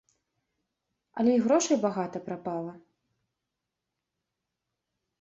Але 1.17 1.31
і 1.37 1.43
грошай 1.45 1.77
багата 1.85 2.23
прапала! 2.31 2.73